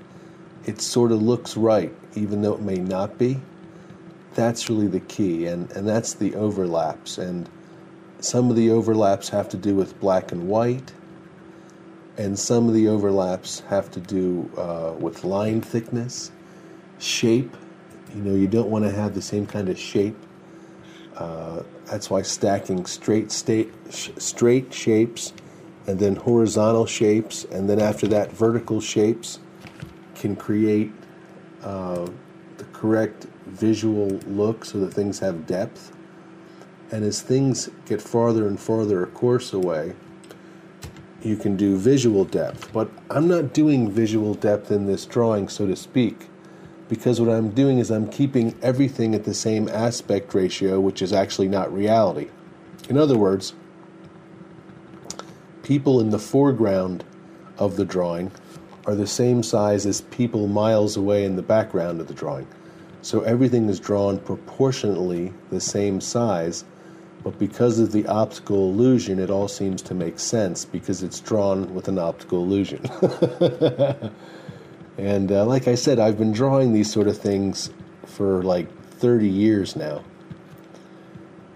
it 0.65 0.81
sort 0.81 1.12
of 1.12 1.21
looks 1.21 1.57
right, 1.57 1.95
even 2.15 2.41
though 2.41 2.55
it 2.55 2.62
may 2.62 2.77
not 2.77 3.19
be 3.19 3.41
that's 4.35 4.69
really 4.69 4.89
the 4.89 5.01
key, 5.01 5.47
and, 5.47 5.71
and 5.73 5.87
that's 5.87 6.15
the 6.15 6.35
overlaps. 6.35 7.19
And 7.19 7.49
some 8.21 8.51
of 8.51 8.57
the 8.57 8.71
overlaps 8.71 9.29
have 9.29 9.49
to 9.51 9.57
do 9.57 9.75
with 9.75 9.99
black 10.01 10.33
and 10.33 10.49
white, 10.49 10.93
and 12.16 12.38
some 12.38 12.69
of 12.69 12.75
the 12.75 12.88
overlaps 12.88 13.61
have 13.69 13.90
to 13.92 14.00
do 14.00 14.50
uh, 14.57 14.95
with 14.99 15.25
line 15.25 15.61
thickness, 15.61 16.31
shape. 16.99 17.57
You 18.14 18.23
know, 18.23 18.35
you 18.35 18.47
don't 18.47 18.69
want 18.69 18.85
to 18.85 18.90
have 18.90 19.14
the 19.14 19.23
same 19.23 19.47
kind 19.47 19.69
of 19.69 19.78
shape. 19.78 20.16
Uh, 21.16 21.62
that's 21.87 22.11
why 22.11 22.23
stacking 22.23 22.87
straight 22.87 23.31
state, 23.31 23.73
sh- 23.90 24.11
straight 24.19 24.73
shapes 24.73 25.33
and 25.87 25.99
then 25.99 26.16
horizontal 26.16 26.87
shapes, 26.87 27.45
and 27.45 27.69
then 27.69 27.81
after 27.81 28.07
that, 28.09 28.31
vertical 28.33 28.81
shapes 28.81 29.40
can 30.14 30.37
create 30.37 30.92
uh, 31.62 32.09
the 32.59 32.64
correct 32.73 33.26
visual 33.47 34.09
look 34.26 34.64
so 34.64 34.78
that 34.78 34.92
things 34.95 35.19
have 35.19 35.47
depth. 35.47 35.92
And 36.92 37.04
as 37.04 37.23
things 37.23 37.71
get 37.87 38.00
farther 38.00 38.47
and 38.47 38.61
farther 38.61 39.02
a 39.02 39.07
course 39.07 39.52
away, 39.52 39.95
you 41.25 41.37
can 41.37 41.57
do 41.57 41.76
visual 41.76 42.25
depth. 42.25 42.73
But 42.73 42.91
I'm 43.11 43.29
not 43.29 43.52
doing 43.52 43.91
visual 43.91 44.35
depth 44.35 44.71
in 44.71 44.87
this 44.87 45.07
drawing, 45.07 45.49
so 45.49 45.67
to 45.67 45.76
speak, 45.76 46.29
because 46.88 47.21
what 47.21 47.31
I'm 47.31 47.50
doing 47.50 47.79
is 47.79 47.91
I'm 47.91 48.09
keeping 48.09 48.55
everything 48.62 49.14
at 49.14 49.25
the 49.25 49.35
same 49.35 49.69
aspect 49.69 50.35
ratio, 50.35 50.81
which 50.81 51.02
is 51.02 51.12
actually 51.12 51.49
not 51.49 51.73
reality. 51.73 52.29
In 52.88 52.99
other 52.99 53.17
words, 53.17 53.55
people 55.62 56.00
in 56.00 56.11
the 56.11 56.19
foreground 56.19 57.05
of 57.59 57.76
the 57.76 57.85
drawing 57.85 58.33
are 58.87 58.95
the 58.95 59.07
same 59.07 59.43
size 59.43 59.87
as 59.87 60.00
people 60.00 60.49
miles 60.49 60.97
away 60.97 61.25
in 61.25 61.37
the 61.37 61.43
background 61.43 62.00
of 62.00 62.09
the 62.09 62.14
drawing. 62.14 62.47
So 63.00 63.21
everything 63.23 63.69
is 63.69 63.81
drawn 63.81 64.19
proportionately 64.19 65.33
the 65.50 65.61
same 65.61 66.00
size, 66.00 66.64
but 67.23 67.38
because 67.38 67.79
of 67.79 67.93
the 67.93 68.07
optical 68.07 68.71
illusion, 68.71 69.19
it 69.19 69.31
all 69.31 69.49
seems 69.49 69.83
to 69.83 69.95
make 69.95 70.19
sense 70.19 70.64
because 70.64 71.02
it's 71.02 71.21
drawn 71.21 71.75
with 71.75 71.88
an 71.88 71.99
optical 71.99 72.43
illusion. 72.43 72.85
and 74.99 75.31
uh, 75.31 75.45
like 75.47 75.69
I 75.69 75.75
said, 75.75 75.99
I've 75.99 76.19
been 76.19 76.33
drawing 76.33 76.73
these 76.73 76.91
sort 76.91 77.09
of 77.09 77.17
things 77.19 77.71
for 78.07 78.43
like 78.43 78.69
30 78.95 79.29
years 79.29 79.76
now. 79.76 80.02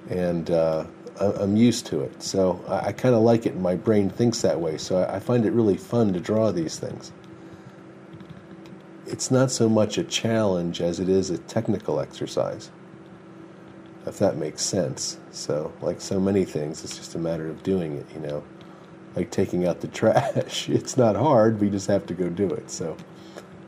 And 0.08 0.50
uh, 0.50 0.85
I'm 1.18 1.56
used 1.56 1.87
to 1.87 2.02
it. 2.02 2.23
So 2.23 2.64
I, 2.68 2.88
I 2.88 2.92
kind 2.92 3.14
of 3.14 3.23
like 3.23 3.46
it, 3.46 3.54
and 3.54 3.62
my 3.62 3.75
brain 3.75 4.08
thinks 4.08 4.42
that 4.42 4.61
way. 4.61 4.78
So 4.78 4.99
I, 4.99 5.16
I 5.16 5.20
find 5.20 5.44
it 5.44 5.52
really 5.52 5.76
fun 5.76 6.12
to 6.12 6.20
draw 6.20 6.52
these 6.52 6.78
things 6.78 7.12
it's 9.06 9.30
not 9.30 9.50
so 9.50 9.68
much 9.68 9.99
a 9.99 10.04
challenge 10.04 10.80
as 10.80 11.00
it 11.00 11.08
is 11.08 11.30
a 11.30 11.38
technical 11.38 12.00
exercise, 12.00 12.70
if 14.06 14.18
that 14.18 14.36
makes 14.36 14.62
sense. 14.62 15.18
So, 15.32 15.72
like 15.82 16.00
so 16.00 16.18
many 16.18 16.44
things, 16.44 16.84
it's 16.84 16.96
just 16.96 17.14
a 17.14 17.18
matter 17.18 17.48
of 17.48 17.62
doing 17.62 17.96
it, 17.96 18.06
you 18.14 18.20
know. 18.20 18.42
Like 19.14 19.30
taking 19.30 19.66
out 19.66 19.80
the 19.80 19.88
trash. 20.00 20.68
It's 20.68 20.96
not 20.96 21.16
hard, 21.16 21.60
we 21.60 21.70
just 21.70 21.88
have 21.88 22.06
to 22.06 22.14
go 22.14 22.28
do 22.28 22.48
it. 22.48 22.70
So, 22.70 22.96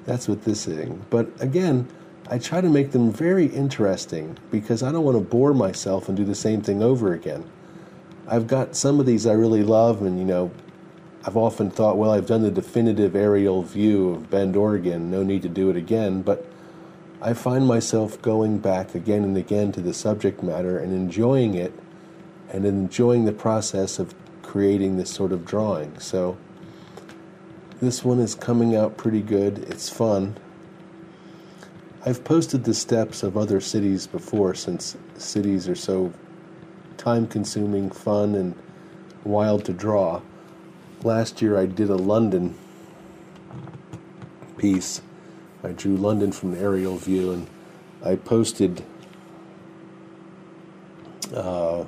that's 0.04 0.28
what 0.28 0.44
this 0.44 0.64
thing. 0.64 1.04
But 1.10 1.28
again, 1.40 1.88
I 2.30 2.38
try 2.38 2.60
to 2.60 2.68
make 2.68 2.92
them 2.92 3.12
very 3.12 3.46
interesting 3.46 4.38
because 4.50 4.82
I 4.82 4.92
don't 4.92 5.04
want 5.04 5.16
to 5.16 5.24
bore 5.24 5.54
myself 5.54 6.08
and 6.08 6.16
do 6.16 6.24
the 6.24 6.34
same 6.34 6.62
thing 6.62 6.82
over 6.82 7.12
again. 7.12 7.44
I've 8.26 8.46
got 8.46 8.76
some 8.76 9.00
of 9.00 9.06
these 9.06 9.26
I 9.26 9.32
really 9.32 9.62
love, 9.62 10.02
and 10.02 10.18
you 10.18 10.24
know, 10.24 10.50
I've 11.24 11.36
often 11.36 11.70
thought, 11.70 11.96
well, 11.96 12.10
I've 12.10 12.26
done 12.26 12.42
the 12.42 12.50
definitive 12.50 13.16
aerial 13.16 13.62
view 13.62 14.10
of 14.10 14.30
Bend, 14.30 14.56
Oregon, 14.56 15.10
no 15.10 15.22
need 15.22 15.42
to 15.42 15.48
do 15.48 15.70
it 15.70 15.76
again, 15.76 16.22
but 16.22 16.47
I 17.20 17.32
find 17.32 17.66
myself 17.66 18.20
going 18.22 18.58
back 18.58 18.94
again 18.94 19.24
and 19.24 19.36
again 19.36 19.72
to 19.72 19.80
the 19.80 19.92
subject 19.92 20.42
matter 20.42 20.78
and 20.78 20.92
enjoying 20.92 21.54
it 21.54 21.72
and 22.50 22.64
enjoying 22.64 23.24
the 23.24 23.32
process 23.32 23.98
of 23.98 24.14
creating 24.42 24.96
this 24.96 25.10
sort 25.10 25.32
of 25.32 25.44
drawing. 25.44 25.98
So 25.98 26.38
this 27.80 28.04
one 28.04 28.20
is 28.20 28.34
coming 28.34 28.76
out 28.76 28.96
pretty 28.96 29.20
good. 29.20 29.58
It's 29.68 29.88
fun. 29.88 30.36
I've 32.06 32.24
posted 32.24 32.64
the 32.64 32.74
steps 32.74 33.22
of 33.22 33.36
other 33.36 33.60
cities 33.60 34.06
before 34.06 34.54
since 34.54 34.96
cities 35.16 35.68
are 35.68 35.74
so 35.74 36.12
time 36.96 37.26
consuming, 37.26 37.90
fun, 37.90 38.34
and 38.34 38.54
wild 39.24 39.64
to 39.64 39.72
draw 39.72 40.22
last 41.04 41.40
year 41.40 41.56
I 41.58 41.66
did 41.66 41.90
a 41.90 41.96
London 41.96 42.56
piece. 44.56 45.00
I 45.62 45.72
drew 45.72 45.96
London 45.96 46.32
from 46.32 46.52
an 46.52 46.58
aerial 46.58 46.96
view, 46.96 47.32
and 47.32 47.46
I 48.04 48.16
posted 48.16 48.84
uh, 51.34 51.84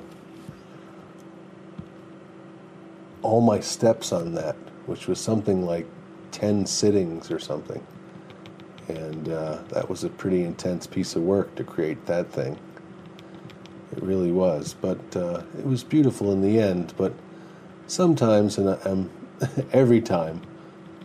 all 3.21 3.41
my 3.41 3.59
steps 3.59 4.11
on 4.11 4.33
that, 4.33 4.55
which 4.85 5.07
was 5.07 5.19
something 5.19 5.65
like 5.65 5.87
10 6.31 6.65
sittings 6.65 7.31
or 7.31 7.39
something. 7.39 7.81
And 8.87 9.29
uh, 9.29 9.59
that 9.69 9.89
was 9.89 10.03
a 10.03 10.09
pretty 10.09 10.43
intense 10.43 10.85
piece 10.85 11.15
of 11.15 11.23
work 11.23 11.55
to 11.55 11.63
create 11.63 12.05
that 12.07 12.29
thing. 12.31 12.59
It 13.95 14.03
really 14.03 14.31
was. 14.31 14.75
But 14.79 15.15
uh, 15.15 15.43
it 15.57 15.65
was 15.65 15.83
beautiful 15.83 16.31
in 16.31 16.41
the 16.41 16.59
end. 16.59 16.93
But 16.97 17.13
sometimes, 17.87 18.57
and 18.57 18.69
I'm 18.85 19.09
every 19.71 20.01
time, 20.01 20.41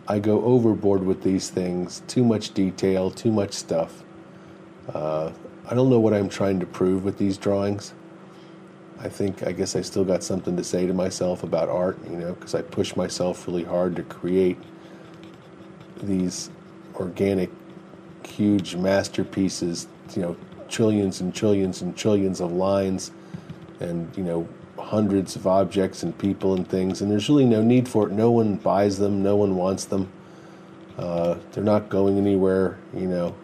I 0.07 0.19
go 0.19 0.43
overboard 0.43 1.03
with 1.03 1.23
these 1.23 1.49
things. 1.49 2.01
Too 2.07 2.23
much 2.23 2.53
detail, 2.53 3.11
too 3.11 3.31
much 3.31 3.53
stuff. 3.53 4.03
Uh, 4.93 5.31
I 5.69 5.73
don't 5.73 5.89
know 5.89 5.99
what 5.99 6.13
I'm 6.13 6.29
trying 6.29 6.61
to 6.61 6.65
prove 6.65 7.03
with 7.03 7.17
these 7.17 7.37
drawings. 7.37 7.93
I 8.99 9.09
think, 9.09 9.45
I 9.45 9.51
guess 9.51 9.75
I 9.75 9.81
still 9.81 10.05
got 10.05 10.23
something 10.23 10.55
to 10.55 10.63
say 10.63 10.87
to 10.87 10.93
myself 10.93 11.43
about 11.43 11.69
art, 11.69 11.99
you 12.09 12.15
know, 12.15 12.33
because 12.33 12.55
I 12.55 12.61
push 12.61 12.95
myself 12.95 13.45
really 13.47 13.65
hard 13.65 13.95
to 13.97 14.03
create 14.03 14.57
these 16.01 16.49
organic, 16.95 17.49
huge 18.25 18.75
masterpieces, 18.75 19.87
you 20.15 20.21
know, 20.21 20.37
trillions 20.69 21.21
and 21.21 21.35
trillions 21.35 21.81
and 21.81 21.95
trillions 21.95 22.39
of 22.39 22.53
lines 22.53 23.11
and, 23.79 24.15
you 24.17 24.23
know, 24.23 24.47
hundreds 24.79 25.35
of 25.35 25.47
objects 25.47 26.03
and 26.03 26.17
people 26.17 26.53
and 26.55 26.67
things. 26.67 27.01
And 27.01 27.11
there's 27.11 27.29
really 27.29 27.45
no 27.45 27.61
need 27.61 27.87
for 27.87 28.07
it. 28.07 28.11
No 28.11 28.31
one 28.31 28.55
buys 28.55 28.97
them, 28.97 29.23
no 29.23 29.35
one 29.35 29.55
wants 29.55 29.85
them. 29.85 30.11
Uh, 30.97 31.37
they're 31.51 31.63
not 31.63 31.89
going 31.89 32.17
anywhere, 32.17 32.77
you 32.93 33.07
know. 33.07 33.35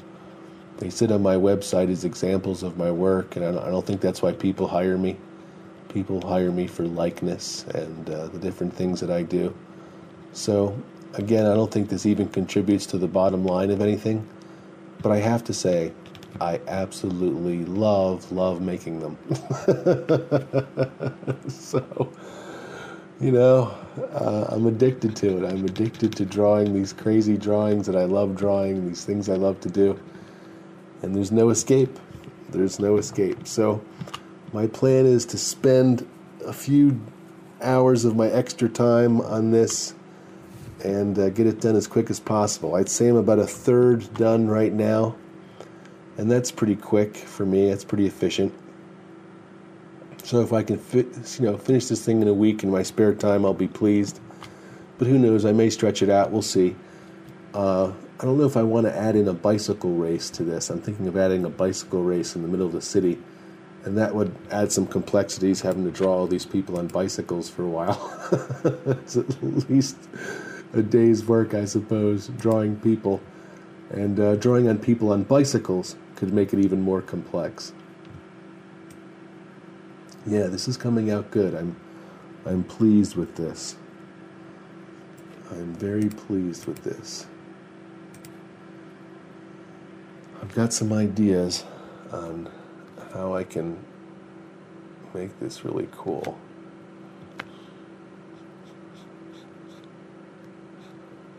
They 0.77 0.89
sit 0.89 1.11
on 1.11 1.21
my 1.21 1.35
website 1.35 1.91
as 1.91 2.03
examples 2.03 2.63
of 2.63 2.77
my 2.77 2.91
work, 2.91 3.35
and 3.35 3.45
I 3.45 3.69
don't, 3.69 3.85
think 3.85 4.01
that's 4.01 4.21
why 4.21 4.31
people 4.33 4.67
hire 4.67 4.97
me. 4.97 5.17
People 5.89 6.19
hire 6.27 6.51
me 6.51 6.65
for 6.65 6.83
likeness 6.83 7.65
and 7.75 8.09
uh, 8.09 8.27
the 8.27 8.39
different 8.39 8.73
things 8.73 8.99
that 8.99 9.11
I 9.11 9.21
do. 9.21 9.53
So, 10.33 10.75
again, 11.13 11.45
I 11.45 11.53
don't 11.53 11.71
think 11.71 11.89
this 11.89 12.07
even 12.07 12.27
contributes 12.27 12.87
to 12.87 12.97
the 12.97 13.07
bottom 13.07 13.45
line 13.45 13.69
of 13.69 13.81
anything, 13.81 14.27
but 15.01 15.11
I 15.11 15.17
have 15.17 15.43
to 15.45 15.53
say, 15.53 15.93
I 16.41 16.59
absolutely 16.67 17.65
love, 17.65 18.31
love 18.31 18.61
making 18.61 18.99
them. 18.99 19.17
so, 21.49 22.11
you 23.19 23.31
know, 23.31 23.75
uh, 24.13 24.45
I'm 24.49 24.65
addicted 24.65 25.15
to 25.17 25.37
it. 25.37 25.49
I'm 25.49 25.63
addicted 25.65 26.15
to 26.17 26.25
drawing 26.25 26.73
these 26.73 26.93
crazy 26.93 27.37
drawings 27.37 27.85
that 27.87 27.95
I 27.95 28.05
love 28.05 28.35
drawing, 28.35 28.87
these 28.87 29.05
things 29.05 29.29
I 29.29 29.35
love 29.35 29.59
to 29.61 29.69
do. 29.69 29.99
And 31.01 31.15
there's 31.15 31.31
no 31.31 31.49
escape. 31.49 31.99
There's 32.49 32.79
no 32.79 32.97
escape. 32.97 33.47
So, 33.47 33.83
my 34.51 34.67
plan 34.67 35.05
is 35.05 35.25
to 35.27 35.37
spend 35.37 36.07
a 36.45 36.53
few 36.53 36.99
hours 37.61 38.05
of 38.05 38.15
my 38.15 38.27
extra 38.27 38.69
time 38.69 39.21
on 39.21 39.51
this 39.51 39.95
and 40.83 41.17
uh, 41.17 41.29
get 41.29 41.47
it 41.47 41.61
done 41.61 41.75
as 41.75 41.87
quick 41.87 42.09
as 42.09 42.19
possible. 42.19 42.75
I'd 42.75 42.89
say 42.89 43.07
I'm 43.07 43.15
about 43.15 43.39
a 43.39 43.47
third 43.47 44.13
done 44.13 44.47
right 44.47 44.73
now, 44.73 45.15
and 46.17 46.29
that's 46.29 46.51
pretty 46.51 46.75
quick 46.75 47.15
for 47.15 47.45
me. 47.45 47.69
That's 47.69 47.83
pretty 47.83 48.05
efficient. 48.05 48.53
So 50.23 50.41
if 50.41 50.53
I 50.53 50.63
can 50.63 50.79
you 50.93 51.05
know, 51.39 51.57
finish 51.57 51.87
this 51.87 52.05
thing 52.05 52.21
in 52.21 52.27
a 52.27 52.33
week 52.33 52.63
in 52.63 52.71
my 52.71 52.83
spare 52.83 53.13
time, 53.13 53.45
I'll 53.45 53.53
be 53.53 53.67
pleased. 53.67 54.19
But 54.97 55.07
who 55.07 55.17
knows? 55.17 55.43
I 55.43 55.51
may 55.51 55.69
stretch 55.69 56.01
it 56.01 56.09
out. 56.09 56.31
We'll 56.31 56.41
see. 56.41 56.75
Uh, 57.53 57.91
I 58.19 58.25
don't 58.25 58.37
know 58.37 58.45
if 58.45 58.55
I 58.55 58.63
want 58.63 58.85
to 58.85 58.95
add 58.95 59.15
in 59.15 59.27
a 59.27 59.33
bicycle 59.33 59.91
race 59.95 60.29
to 60.31 60.43
this. 60.43 60.69
I'm 60.69 60.81
thinking 60.81 61.07
of 61.07 61.17
adding 61.17 61.43
a 61.45 61.49
bicycle 61.49 62.03
race 62.03 62.35
in 62.35 62.41
the 62.41 62.47
middle 62.47 62.65
of 62.65 62.71
the 62.71 62.81
city 62.81 63.19
and 63.85 63.97
that 63.97 64.15
would 64.15 64.33
add 64.51 64.71
some 64.71 64.87
complexities 64.87 65.61
having 65.61 65.83
to 65.83 65.91
draw 65.91 66.13
all 66.13 66.27
these 66.27 66.45
people 66.45 66.77
on 66.77 66.87
bicycles 66.87 67.49
for 67.49 67.63
a 67.63 67.67
while. 67.67 68.11
it's 68.85 69.17
at 69.17 69.43
least 69.69 69.97
a 70.73 70.81
day's 70.81 71.25
work, 71.25 71.53
I 71.53 71.65
suppose, 71.65 72.27
drawing 72.39 72.77
people. 72.77 73.21
And 73.89 74.19
uh, 74.19 74.35
drawing 74.37 74.69
on 74.69 74.79
people 74.79 75.11
on 75.11 75.23
bicycles 75.23 75.95
could 76.23 76.33
make 76.33 76.53
it 76.53 76.59
even 76.59 76.81
more 76.81 77.01
complex. 77.01 77.73
Yeah, 80.25 80.47
this 80.47 80.69
is 80.69 80.77
coming 80.77 81.11
out 81.11 81.31
good. 81.31 81.53
I'm, 81.53 81.75
I'm 82.45 82.63
pleased 82.63 83.17
with 83.17 83.35
this. 83.35 83.75
I'm 85.51 85.73
very 85.75 86.07
pleased 86.07 86.65
with 86.65 86.81
this. 86.85 87.25
I've 90.41 90.55
got 90.55 90.71
some 90.71 90.93
ideas 90.93 91.65
on 92.13 92.49
how 93.11 93.35
I 93.35 93.43
can 93.43 93.77
make 95.13 95.37
this 95.41 95.65
really 95.65 95.89
cool. 95.91 96.39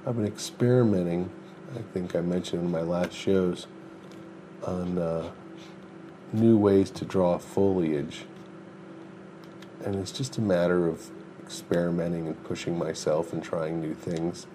I've 0.06 0.16
been 0.16 0.26
experimenting, 0.26 1.30
I 1.74 1.80
think 1.94 2.14
I 2.14 2.20
mentioned 2.20 2.64
in 2.64 2.70
my 2.70 2.82
last 2.82 3.14
shows, 3.14 3.66
on 4.66 4.98
uh, 4.98 5.31
new 6.33 6.57
ways 6.57 6.90
to 6.90 7.05
draw 7.05 7.38
foliage. 7.38 8.24
And 9.85 9.96
it's 9.96 10.12
just 10.12 10.38
a 10.38 10.40
matter 10.40 10.87
of 10.87 11.11
experimenting 11.42 12.27
and 12.27 12.42
pushing 12.44 12.79
myself 12.79 13.33
and 13.33 13.42
trying 13.42 13.81
new 13.81 13.94
things. 13.94 14.46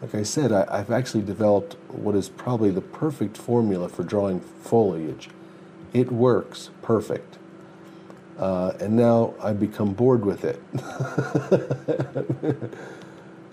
Like 0.00 0.14
I 0.14 0.22
said, 0.24 0.52
I, 0.52 0.76
have 0.76 0.90
actually 0.90 1.22
developed 1.22 1.74
what 1.88 2.14
is 2.14 2.28
probably 2.28 2.70
the 2.70 2.80
perfect 2.80 3.36
formula 3.36 3.88
for 3.88 4.02
drawing 4.02 4.40
foliage. 4.40 5.30
It 5.92 6.10
works 6.10 6.70
perfect. 6.82 7.38
Uh, 8.38 8.72
and 8.80 8.96
now 8.96 9.34
I've 9.40 9.60
become 9.60 9.92
bored 9.92 10.24
with 10.24 10.44
it. 10.44 10.60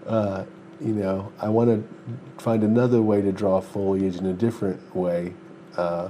uh, 0.08 0.46
you 0.82 0.94
know, 0.94 1.32
I 1.40 1.50
want 1.50 1.70
to 1.70 2.42
find 2.42 2.64
another 2.64 3.02
way 3.02 3.22
to 3.22 3.32
draw 3.32 3.62
foliage 3.62 4.16
in 4.16 4.26
a 4.26 4.34
different 4.34 4.96
way. 4.96 5.34
Uh, 5.80 6.10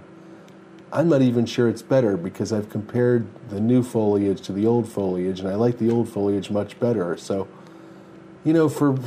I'm 0.91 1.07
not 1.07 1.21
even 1.21 1.45
sure 1.45 1.69
it's 1.69 1.83
better 1.83 2.17
because 2.17 2.51
I've 2.51 2.71
compared 2.71 3.27
the 3.49 3.59
new 3.59 3.83
foliage 3.83 4.41
to 4.41 4.51
the 4.51 4.65
old 4.65 4.89
foliage, 4.89 5.39
and 5.39 5.47
I 5.47 5.53
like 5.53 5.77
the 5.77 5.91
old 5.91 6.09
foliage 6.09 6.49
much 6.49 6.79
better. 6.79 7.15
So, 7.17 7.47
you 8.43 8.53
know, 8.53 8.67
for 8.67 8.97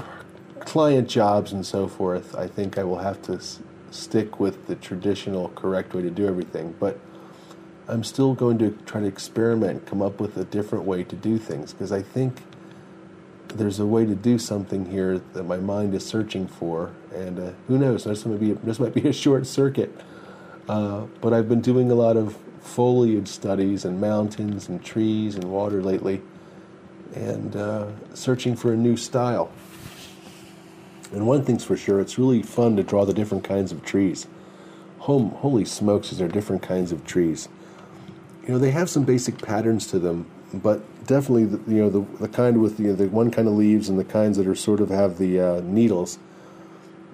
client 0.61 1.09
jobs 1.09 1.53
and 1.53 1.67
so 1.67 1.89
forth, 1.89 2.37
I 2.37 2.47
think 2.47 2.79
I 2.79 2.85
will 2.85 2.99
have 2.99 3.21
to 3.23 3.35
s- 3.35 3.59
stick 3.91 4.39
with 4.39 4.69
the 4.69 4.77
traditional, 4.77 5.49
correct 5.49 5.93
way 5.95 6.03
to 6.03 6.11
do 6.11 6.29
everything. 6.29 6.77
But 6.79 7.01
I'm 7.89 8.05
still 8.05 8.33
going 8.33 8.59
to 8.59 8.71
try 8.87 9.01
to 9.01 9.07
experiment, 9.09 9.85
come 9.85 10.01
up 10.01 10.21
with 10.21 10.37
a 10.37 10.45
different 10.45 10.85
way 10.85 11.03
to 11.03 11.17
do 11.17 11.37
things 11.37 11.73
because 11.73 11.91
I 11.91 12.03
think 12.03 12.43
there's 13.49 13.81
a 13.81 13.87
way 13.87 14.07
to 14.07 14.15
do 14.15 14.39
something 14.39 14.87
here 14.87 15.19
that 15.33 15.43
my 15.43 15.57
mind 15.57 15.95
is 15.95 16.07
searching 16.07 16.47
for, 16.47 16.93
and 17.13 17.41
uh, 17.41 17.51
who 17.67 17.77
knows? 17.77 18.05
This 18.05 18.25
might 18.25 18.39
be 18.39 18.53
this 18.53 18.79
might 18.79 18.95
be 18.95 19.09
a 19.09 19.13
short 19.13 19.49
circuit. 19.49 19.93
Uh, 20.73 21.05
but 21.21 21.35
I've 21.35 21.51
been 21.51 21.61
doing 21.61 21.91
a 21.91 21.95
lot 21.95 22.17
of 22.17 22.35
foliage 22.63 23.29
studies 23.29 23.85
and 23.85 24.01
mountains 24.01 24.71
and 24.71 24.83
trees 24.83 25.35
and 25.35 25.45
water 25.45 25.83
lately, 25.83 26.23
and 27.15 27.55
uh, 27.55 27.89
searching 28.15 28.57
for 28.57 28.73
a 28.73 28.77
new 28.77 28.97
style. 28.97 29.53
And 31.13 31.27
one 31.27 31.45
thing's 31.45 31.63
for 31.63 31.77
sure, 31.77 32.01
it's 32.01 32.17
really 32.17 32.41
fun 32.41 32.77
to 32.77 32.83
draw 32.83 33.05
the 33.05 33.13
different 33.13 33.45
kinds 33.45 33.71
of 33.71 33.85
trees. 33.85 34.27
Home, 35.01 35.33
holy 35.33 35.67
smokes, 35.67 36.11
is 36.11 36.17
there 36.17 36.27
different 36.27 36.63
kinds 36.63 36.91
of 36.91 37.05
trees? 37.05 37.51
You 38.45 38.55
know, 38.55 38.59
they 38.59 38.71
have 38.71 38.89
some 38.89 39.05
basic 39.05 39.43
patterns 39.43 39.87
to 39.89 39.99
them, 39.99 40.25
but 40.55 40.81
definitely, 41.07 41.45
the, 41.45 41.71
you 41.71 41.83
know, 41.83 41.91
the, 41.91 42.01
the 42.17 42.29
kind 42.29 42.63
with 42.63 42.81
know, 42.81 42.95
the 42.95 43.09
one 43.09 43.31
kind 43.31 43.47
of 43.47 43.53
leaves 43.53 43.91
and 43.91 43.99
the 43.99 44.05
kinds 44.05 44.39
that 44.39 44.47
are 44.47 44.55
sort 44.55 44.81
of 44.81 44.89
have 44.89 45.19
the 45.19 45.39
uh, 45.39 45.61
needles, 45.65 46.19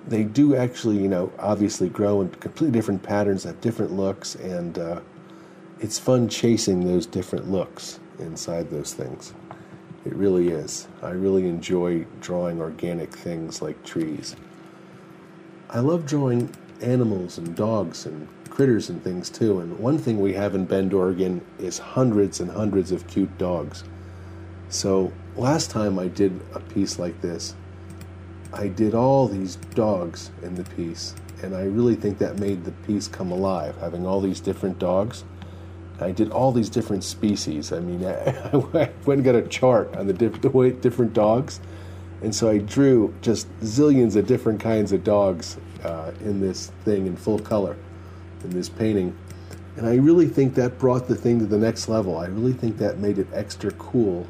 they 0.07 0.25
do 0.25 0.57
actually, 0.57 0.99
you 0.99 1.09
know, 1.09 1.33
obviously 1.39 1.89
grow 1.89 2.21
in 2.21 2.31
completely 2.31 2.79
different 2.79 3.03
patterns, 3.03 3.45
have 3.45 3.61
different 3.61 3.93
looks, 3.93 4.35
and 4.37 4.79
uh, 4.79 5.01
it's 5.81 5.99
fun 5.99 6.29
chasing 6.29 6.87
those 6.87 7.07
different 7.07 7.51
looks 7.51 8.01
inside 8.19 8.71
those 8.71 8.95
things. 8.95 9.33
It 10.05 10.15
really 10.15 10.49
is. 10.49 10.89
I 11.03 11.11
really 11.11 11.49
enjoy 11.49 12.07
drawing 12.21 12.61
organic 12.61 13.15
things 13.15 13.61
like 13.61 13.85
trees. 13.85 14.37
I 15.71 15.81
love 15.81 16.07
drawing 16.07 16.55
animals 16.81 17.37
and 17.39 17.55
dogs 17.55 18.07
and 18.07 18.27
critters 18.49 18.89
and 18.89 19.03
things 19.05 19.29
too. 19.29 19.61
And 19.61 19.79
one 19.79 19.99
thing 19.99 20.21
we 20.21 20.33
have 20.33 20.55
in 20.55 20.65
Bend, 20.65 20.95
Oregon 20.95 21.45
is 21.59 21.79
hundreds 21.79 22.41
and 22.41 22.51
hundreds 22.51 22.91
of 22.91 23.07
cute 23.07 23.37
dogs. 23.39 23.85
So 24.69 25.13
last 25.37 25.71
time 25.71 25.99
I 25.99 26.09
did 26.09 26.41
a 26.55 26.61
piece 26.61 26.99
like 26.99 27.21
this, 27.21 27.55
I 28.53 28.69
did 28.69 28.95
all 28.95 29.29
these 29.29 29.57
dogs 29.75 30.31
in 30.43 30.55
the 30.55 30.65
piece, 30.65 31.15
and 31.43 31.55
I 31.55 31.65
really 31.65 31.95
think 31.95 32.19
that 32.19 32.39
made 32.39 32.65
the 32.65 32.73
piece 32.73 33.07
come 33.07 33.31
alive, 33.31 33.77
having 33.79 34.07
all 34.07 34.21
these 34.21 34.41
different 34.41 34.79
dogs. 34.79 35.25
I 36.01 36.13
did 36.13 36.31
all 36.31 36.53
these 36.53 36.71
different 36.71 37.05
species. 37.05 37.73
I 37.73 37.81
mean, 37.81 38.05
I, 38.05 38.13
I 38.53 38.91
went 39.05 39.19
and 39.19 39.25
got 39.25 39.35
a 39.35 39.43
chart 39.43 39.95
on 39.97 40.07
the, 40.07 40.13
diff- 40.13 40.41
the 40.41 40.49
way, 40.49 40.71
different 40.71 41.13
dogs, 41.13 41.61
and 42.23 42.35
so 42.35 42.49
I 42.49 42.59
drew 42.59 43.15
just 43.21 43.49
zillions 43.61 44.17
of 44.17 44.27
different 44.27 44.61
kinds 44.61 44.93
of 44.93 45.05
dogs 45.05 45.59
uh, 45.85 46.13
in 46.21 46.41
this 46.41 46.73
thing 46.85 47.07
in 47.07 47.17
full 47.17 47.39
color, 47.39 47.77
in 48.45 48.51
this 48.51 48.69
painting. 48.69 49.17
And 49.77 49.87
I 49.87 49.95
really 49.97 50.27
think 50.27 50.55
that 50.55 50.79
brought 50.79 51.07
the 51.07 51.15
thing 51.15 51.39
to 51.39 51.47
the 51.47 51.59
next 51.59 51.89
level. 51.89 52.19
I 52.19 52.27
really 52.27 52.53
think 52.53 52.79
that 52.79 52.99
made 52.99 53.19
it 53.19 53.29
extra 53.33 53.71
cool 53.73 54.27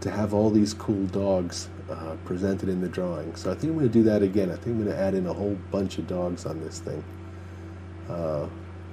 to 0.00 0.10
have 0.10 0.32
all 0.32 0.50
these 0.50 0.74
cool 0.74 1.06
dogs 1.06 1.68
uh, 1.90 2.16
presented 2.24 2.68
in 2.68 2.80
the 2.80 2.88
drawing. 2.88 3.34
So 3.34 3.50
I 3.50 3.54
think 3.54 3.72
I'm 3.72 3.78
going 3.78 3.88
to 3.88 3.92
do 3.92 4.02
that 4.04 4.22
again. 4.22 4.50
I 4.50 4.54
think 4.54 4.66
I'm 4.66 4.84
going 4.84 4.96
to 4.96 4.98
add 4.98 5.14
in 5.14 5.26
a 5.26 5.32
whole 5.32 5.56
bunch 5.70 5.98
of 5.98 6.06
dogs 6.06 6.46
on 6.46 6.60
this 6.60 6.78
thing. 6.80 7.02
Uh, 8.08 8.46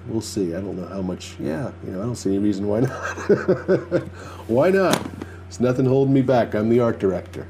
we'll 0.08 0.22
see. 0.22 0.56
I 0.56 0.62
don't 0.62 0.78
know 0.78 0.88
how 0.88 1.02
much. 1.02 1.36
Yeah, 1.40 1.72
you 1.86 1.92
know, 1.92 2.02
I 2.02 2.06
don't 2.06 2.16
see 2.16 2.30
any 2.30 2.40
reason 2.40 2.68
why 2.68 2.82
not. 2.82 2.92
why 4.48 4.72
not? 4.72 5.02
There's 5.44 5.60
nothing 5.60 5.86
holding 5.86 6.14
me 6.14 6.22
back. 6.22 6.54
I'm 6.54 6.70
the 6.70 6.80
art 6.80 7.00
director. 7.00 7.48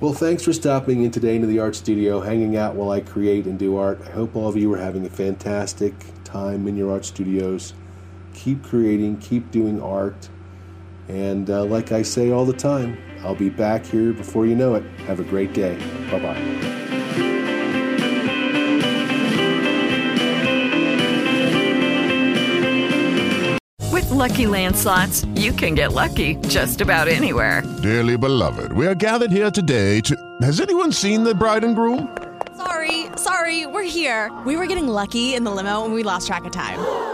Well, 0.00 0.12
thanks 0.12 0.42
for 0.42 0.52
stopping 0.52 1.02
in 1.02 1.10
today 1.10 1.36
into 1.36 1.46
the 1.46 1.60
art 1.60 1.76
studio, 1.76 2.20
hanging 2.20 2.56
out 2.56 2.74
while 2.74 2.90
I 2.90 3.00
create 3.00 3.46
and 3.46 3.58
do 3.58 3.76
art. 3.76 4.00
I 4.04 4.10
hope 4.10 4.36
all 4.36 4.48
of 4.48 4.56
you 4.56 4.72
are 4.74 4.78
having 4.78 5.06
a 5.06 5.10
fantastic 5.10 5.94
time 6.24 6.66
in 6.66 6.76
your 6.76 6.92
art 6.92 7.04
studios. 7.04 7.74
Keep 8.34 8.64
creating, 8.64 9.18
keep 9.18 9.50
doing 9.50 9.80
art. 9.80 10.28
And 11.08 11.50
uh, 11.50 11.64
like 11.64 11.92
I 11.92 12.02
say 12.02 12.30
all 12.30 12.44
the 12.44 12.52
time, 12.52 12.98
I'll 13.22 13.34
be 13.34 13.50
back 13.50 13.84
here 13.84 14.12
before 14.12 14.46
you 14.46 14.54
know 14.54 14.74
it. 14.74 14.84
Have 15.06 15.20
a 15.20 15.24
great 15.24 15.52
day. 15.52 15.76
Bye 16.10 16.18
bye. 16.20 16.74
With 23.92 24.10
Lucky 24.10 24.46
Land 24.46 24.76
slots, 24.76 25.24
you 25.34 25.52
can 25.52 25.74
get 25.74 25.92
lucky 25.92 26.36
just 26.48 26.80
about 26.80 27.08
anywhere. 27.08 27.62
Dearly 27.82 28.16
beloved, 28.16 28.72
we 28.72 28.86
are 28.86 28.94
gathered 28.94 29.30
here 29.30 29.50
today 29.50 30.00
to. 30.02 30.16
Has 30.42 30.60
anyone 30.60 30.92
seen 30.92 31.22
the 31.24 31.34
bride 31.34 31.64
and 31.64 31.76
groom? 31.76 32.16
Sorry, 32.56 33.06
sorry, 33.16 33.66
we're 33.66 33.82
here. 33.82 34.32
We 34.44 34.56
were 34.56 34.66
getting 34.66 34.88
lucky 34.88 35.34
in 35.34 35.44
the 35.44 35.50
limo 35.50 35.84
and 35.84 35.94
we 35.94 36.02
lost 36.02 36.26
track 36.26 36.44
of 36.44 36.52
time. 36.52 37.13